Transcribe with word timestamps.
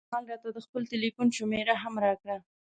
کمال 0.09 0.23
راته 0.31 0.47
د 0.53 0.57
خپل 0.65 0.81
ټیلفون 0.91 1.27
شمېره 1.37 1.75
هم 1.83 1.95
راکړه. 2.05 2.37